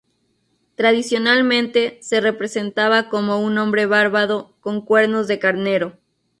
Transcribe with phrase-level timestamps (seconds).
[0.73, 5.99] Tradicionalmente se representaba como un hombre barbado con cuernos de carnero.